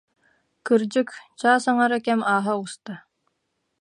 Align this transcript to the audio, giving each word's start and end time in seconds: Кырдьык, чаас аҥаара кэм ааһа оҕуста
Кырдьык, 0.65 1.09
чаас 1.39 1.63
аҥаара 1.71 1.99
кэм 2.05 2.21
ааһа 2.31 2.53
оҕуста 2.57 2.93